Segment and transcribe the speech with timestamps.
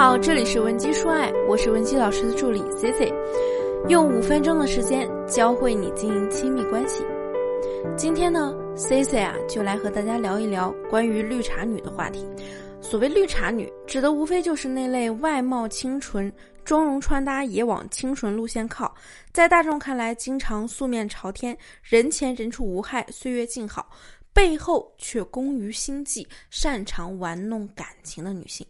[0.00, 3.12] 好，这里是文姬说爱，我是文姬老师的助理 C C，
[3.90, 7.04] 用五分钟的时间教会你经营亲密关系。
[7.98, 12.26] 今天呢，C C 啊就来和大家聊一聊关于绿茶女的话题。
[12.80, 16.32] 所谓绿茶女，指的无非就是那类外貌清纯、
[16.64, 18.94] 妆容穿搭也往清纯路线靠，
[19.34, 23.86] 在大众看来经常素面朝天、人前人畜无害、岁月静好，
[24.32, 28.66] 背后却工于心计、擅长玩弄感情的女性。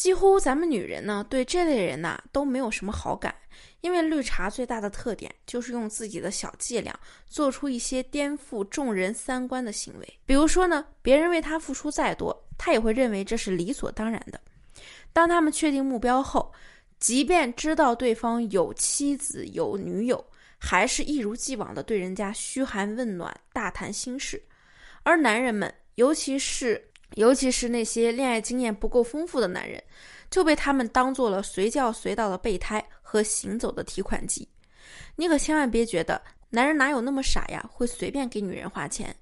[0.00, 3.34] 几乎咱们女人呢，对这类人呐都没有什么好感，
[3.82, 10.18] 因为绿茶最大的特点就是用自己的小伎俩做出一些颠覆众人三观的行为。
[10.24, 14.40] 比如说呢，别人为他付出再多，他也会认为这是理所当然的。
[15.12, 16.50] 当他们确定目标后，
[16.98, 20.24] 即便知道对方有妻子有女友，
[20.56, 24.42] 还是一如既往的对人家嘘寒问暖、大谈心事。
[25.02, 29.82] 而男人们，尤其是尤其是那些恋爱经验不够丰富的男人，
[30.30, 34.48] 就被他们当做了随叫随到的备胎和行走的提款机。
[35.16, 39.14] 你可千万别觉得男人哪有那么傻呀，会随便给女人花钱。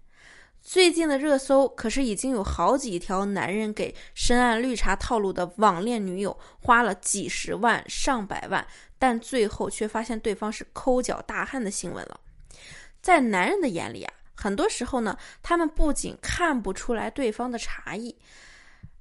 [0.61, 8.66] 最近的热搜可是已经有好几条男人给深谙绿茶套路的网恋女友花了几十万、上百万，
[8.98, 12.20] 但最后却发现对方是抠脚大汉的新闻了。
[13.00, 14.12] 在男人的眼里啊。
[14.41, 18.14] 很多时候呢，他们不仅看不出来对方的茶艺，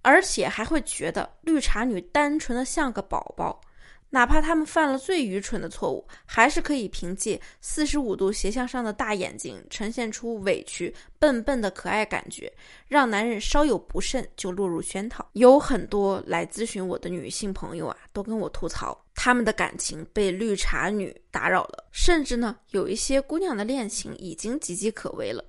[0.02, 3.62] 而且还会觉得绿茶女单纯的像个宝宝。
[4.10, 12.52] 哪怕他们犯了最愚蠢的错误，还是可以凭借四十五度斜向上的大眼睛，呈现出委屈、笨笨的可爱感觉，
[12.88, 15.30] 让男人稍有不慎就落入圈套。
[15.34, 18.98] 有很多来咨询我的女性朋友啊，都跟我吐槽，
[19.28, 25.44] 他们的感情被绿茶女打扰了，甚至呢，有一些姑娘的恋情已经岌岌可危了。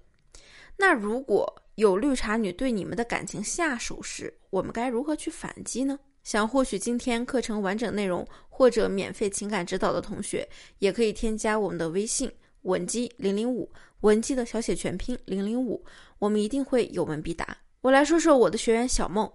[0.76, 5.96] 那如果有绿茶女对你们的感情下手时，我们该如何去反击呢？
[6.24, 10.48] 想获取今天课程完整内容或者免费情感指导的同学，
[10.80, 12.28] 也可以添加我们的微信
[12.62, 15.84] 文姬零零五，文姬的小写全拼零零五，
[16.18, 17.56] 我们一定会有问必答。
[17.82, 19.32] 我来说说我的学员小梦，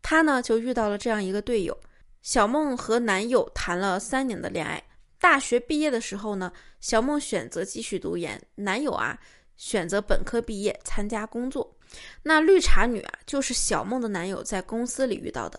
[0.00, 1.78] 她呢就遇到了这样一个队友。
[2.22, 4.82] 小梦和男友谈了三年的恋爱，
[5.20, 9.18] 大学毕业的时候呢，小梦选择继续读研，男友啊
[9.56, 11.76] 选择本科毕业参加工作。
[12.22, 15.58] 那绿茶女啊，就是小梦的男友在公司里遇到的。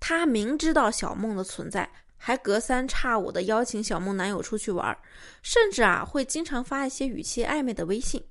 [0.00, 4.96] 他明知道小梦的存在，还隔三差五的邀请小梦男友出去玩，
[5.42, 8.24] 甚至啊会经常发一些语气暧昧的微信。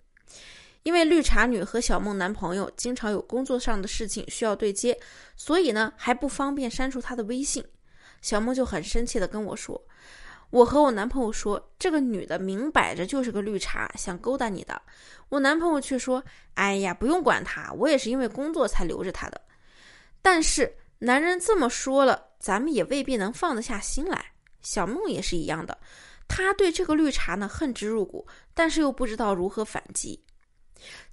[0.87, 4.97] 因为绿茶女和小梦男朋友经常有工作上的事情需要对接，
[5.35, 7.61] 所以呢还不方便删除他的微信。
[8.21, 9.77] 小梦就很生气的跟我说
[10.49, 14.81] ：“我和我男朋友说，这个女的明摆着就是个绿茶，想勾搭你的。”
[15.27, 16.23] 我男朋友却说
[16.55, 19.41] ：“哎呀，不用管她，我也是因为工作才留着她的。”
[20.23, 20.73] 但是。
[20.99, 24.31] 男人这么说了，咱们也未必能放得下心来。
[24.61, 25.77] 小梦也是一样的，
[26.29, 30.19] 她对这个绿茶呢恨之入骨，但是又不知道如何反击。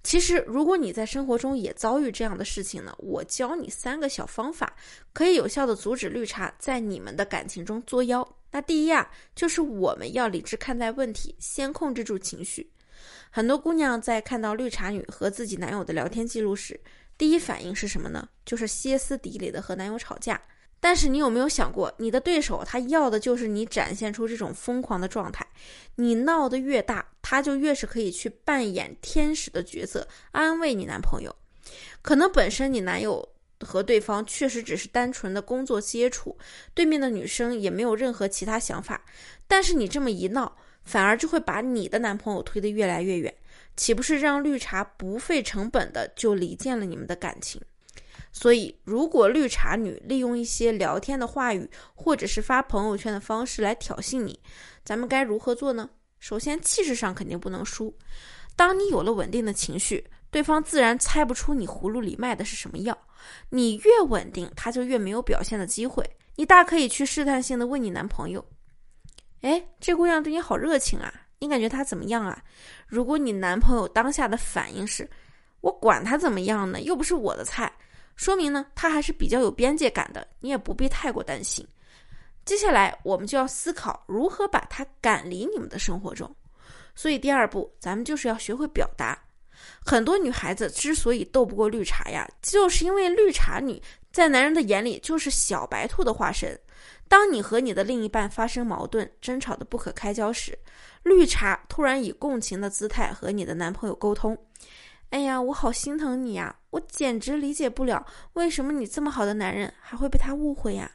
[0.02, 4.74] 其实，如果你在生活中也遭遇这样的事情呢，我教你三个小方法，
[5.12, 8.26] 可以有效的阻止绿茶在你们的感情中作妖。
[8.50, 12.70] 那第一啊，就是我们要理智看待问题，先控制住情绪。
[13.30, 16.78] 很多姑娘在看到绿茶女和自己男友的聊天记录时，
[17.18, 18.28] 第一反应是什么呢？
[18.44, 20.40] 就是歇斯底里的和男友吵架。
[20.84, 25.46] 但是你有没有想过，你的对手他要的就是你展现出这种疯狂的状态。
[25.94, 31.34] 你闹得越大，他就越是可以去扮演天使的角色，安慰你男朋友。
[32.02, 33.26] 可能本身你男友
[33.60, 36.36] 和对方确实只是单纯的工作接触，
[36.74, 39.02] 对面的女生也没有任何其他想法。
[39.48, 43.34] 但是你这么一闹，反而就会把你的男朋友推得越来越远。
[43.74, 47.58] 岂不是让绿茶不费成本的就离间了你们的感情？
[48.36, 54.38] 所以，如果绿茶女利用一些聊天的话语，或者是发朋友圈的方式来挑衅你，
[54.84, 55.88] 咱们该如何做呢？
[56.18, 57.96] 首先，气势上肯定不能输。
[58.56, 62.98] 当你有了稳定的情绪，对方自然猜不出你葫芦里卖的是什么药。
[63.50, 66.04] 你越稳定，他就越没有表现的机会。
[66.34, 68.44] 你大可以去试探性的问你男朋友
[69.42, 72.42] ：“哎，这姑娘对你好热情啊。”你感觉她怎么样啊？
[72.88, 75.08] 如果你男朋友当下的反应是
[75.62, 77.70] “我管他怎么样呢，又不是我的菜”，
[78.16, 81.66] 说明呢他还是比较有边界感的，你也不必太过担心。
[82.44, 86.34] 接下来我们就要思考如何把他赶离你们的生活中。
[86.94, 89.18] 所以第二步，咱们就是要学会表达。
[89.84, 93.82] 很多女孩子之所以斗不过绿茶呀，就是因为绿茶女
[94.12, 96.58] 在男人的眼里就是小白兔的化身。
[97.08, 100.58] 当你和你的另一半发生矛盾、争吵的不可开交时，
[101.02, 104.36] 绿茶突然以共情的姿态和你的男朋友沟通
[105.14, 106.56] ：“哎呀，我好心疼你呀！
[106.70, 110.90] 我简直理解不了，为什么你这么好的男人还会被他误会呀？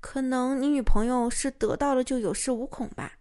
[0.00, 3.12] 可能你女朋友是得到了就有恃无恐吧？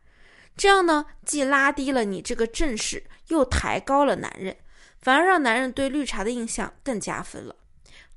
[0.57, 4.53] 这样呢，既拉低了你这个阵势，又抬高了男人，
[4.99, 7.55] 反而让男人对绿茶的印象更加分了。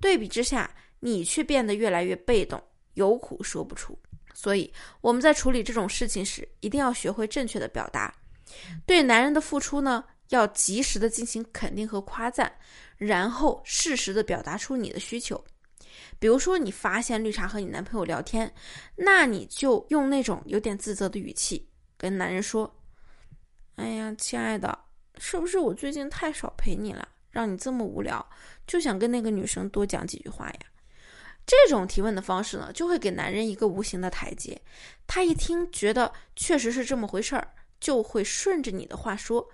[0.00, 0.68] 对比之下，
[0.98, 2.60] 你却变得越来越被动，
[2.94, 3.96] 有苦说不出。
[4.34, 8.12] 所以我们在处理这种事情时，一定要学会正确的表达。
[8.84, 12.52] 对男人的付出呢，要及时的进行肯定和夸赞，
[12.96, 15.42] 然后适时的表达出你的需求。
[16.18, 18.52] 比如说，你发现绿茶和你男朋友聊天，
[18.96, 22.74] 那你就用那种有点自责的语气跟男人说
[23.76, 24.78] ：“哎呀，亲爱的，
[25.18, 28.24] 是不是我最近太少陪你了，让你这么无聊，
[28.66, 30.60] 就想跟那个女生多讲几句话呀？”
[31.46, 34.60] 这种提问的方式呢，就会给男人一个无形的台阶。
[35.06, 39.46] 他一听觉得确实是这么回事儿，就会顺着你的话说：“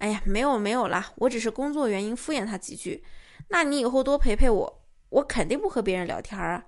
[0.00, 3.02] 哎呀，没有没有啦，我只是工作原因敷衍他几句。
[3.48, 4.76] 那你以后多陪陪我。”
[5.10, 6.64] 我肯定不和别人聊天啊！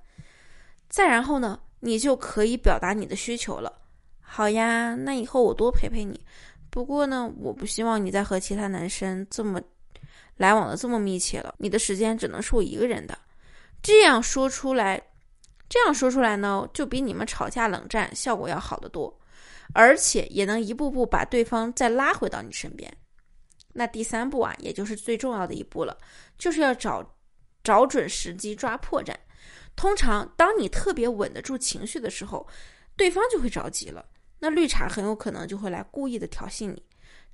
[0.88, 3.72] 再然后呢，你就可以表达你的需求了。
[4.20, 6.20] 好呀，那以后我多陪陪你。
[6.68, 9.62] 不过呢，我不希望你再和其他男生这么
[10.38, 11.54] 来往的这么密切了。
[11.58, 13.16] 你的时间只能是我一个人的。
[13.80, 15.00] 这样说出来，
[15.68, 19.16] 这样说出来呢，就比你们吵架冷战效果要好得多，
[19.72, 22.92] 而且也能一步步把对方再拉回到你身边。
[23.72, 25.96] 那第三步啊，也就是最重要的一步了，
[26.38, 27.16] 就是要找。
[27.64, 29.14] 找准时机抓破绽，
[29.76, 32.44] 通常当你特别稳得住情绪的时候，
[32.96, 34.04] 对方就会着急了。
[34.40, 36.82] 那绿茶很有可能就会来故意的挑衅你，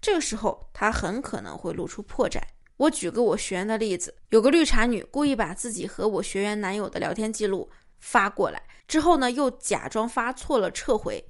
[0.02, 2.38] 这个时候他很可能会露出破绽。
[2.76, 11.24] 我举个我学员的例子，有个绿茶女故意把自己和我学员男友的聊天记录发过来，之后呢又假装发错了撤回。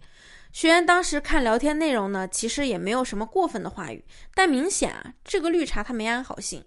[0.53, 4.05] 学员当时看聊天内容呢，其实也没有什么过分的话语，
[4.35, 6.65] 但明显啊这个绿茶她没安好心。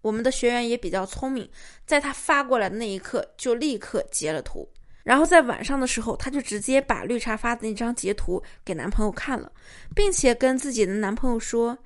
[0.00, 1.48] 我们的学员也比较聪明，
[1.86, 4.68] 在他发过来的那一刻就立刻截了图，
[5.04, 9.52] 然后在晚上的时候，他就直接把绿茶发的那张截图给男朋友看了，
[9.94, 11.78] 并且跟自己的男朋友说：“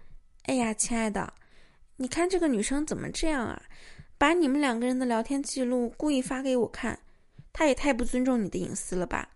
[0.45, 1.31] 哎呀，亲爱的，
[1.97, 3.61] 你看这个女生怎么这样啊？
[4.17, 6.99] 把你们两个人的聊天记录故意发给我看，
[7.53, 9.29] 她也太不尊重你的隐私了吧？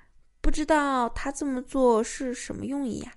[0.50, 3.12] 不知道他这么做是什么用意呀？”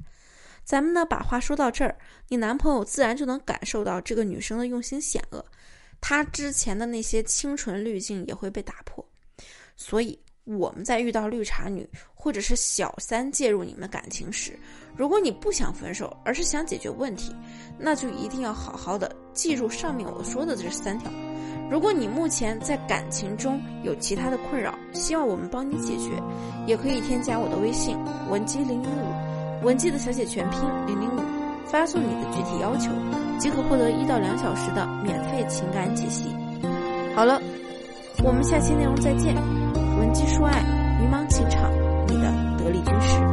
[0.63, 1.97] 咱们呢，把话说到这儿，
[2.27, 5.44] 你男朋友自然就能感受到这个女生的用心险恶，
[6.00, 9.03] 他之前的那些清纯滤镜也会被打破。
[9.75, 14.53] 所以我们在遇到绿茶女或者是小三介入你们感情时，
[14.95, 17.35] 如果你不想分手，而是想解决问题，
[17.80, 21.12] 那就一定要好好的记住上面我说的这三条。
[21.73, 26.11] 如果你目前在感情中有其他的困扰希望我们帮你解决
[26.67, 27.97] 也可以添加我的微信
[28.29, 31.19] 文姬零零五文姬的小写全拼零零五
[31.65, 32.91] 发送你的具体要求
[33.39, 36.25] 即可获得一到两小时的免费情感解析。
[37.15, 37.41] 好了
[38.23, 39.33] 我们下期内容再见
[39.97, 40.61] 文姬说爱
[41.01, 41.71] 迷茫情场
[42.07, 43.23] 你的得力军师。